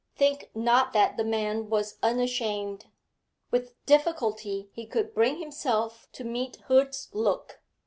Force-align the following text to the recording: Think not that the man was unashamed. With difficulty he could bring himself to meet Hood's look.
Think 0.15 0.49
not 0.55 0.93
that 0.93 1.15
the 1.15 1.23
man 1.23 1.69
was 1.69 1.99
unashamed. 2.01 2.87
With 3.51 3.75
difficulty 3.85 4.67
he 4.73 4.87
could 4.87 5.13
bring 5.13 5.37
himself 5.37 6.07
to 6.13 6.23
meet 6.23 6.55
Hood's 6.61 7.09
look. 7.13 7.61